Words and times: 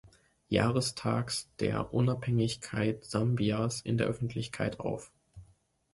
Jahrestags 0.49 1.51
der 1.59 1.93
Unabhängigkeit 1.93 3.05
Sambias 3.05 3.81
in 3.81 3.99
der 3.99 4.07
Öffentlichkeit 4.07 4.79
auf. 4.79 5.11